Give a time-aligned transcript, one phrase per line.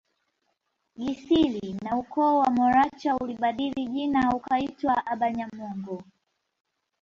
[0.95, 6.03] Gisiri na ukoo wa Moracha ulibadili jina ukaitwa abanyamongo